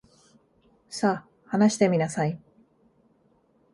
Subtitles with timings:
[0.89, 2.41] さ、話してみなさい。